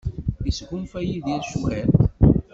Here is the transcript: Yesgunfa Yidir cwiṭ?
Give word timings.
Yesgunfa 0.45 0.97
Yidir 1.07 1.41
cwiṭ? 1.51 1.89